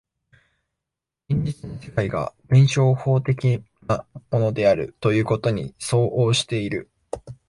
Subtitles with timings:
[1.29, 6.89] 現実の世界が弁証法的なものであるということに相応している。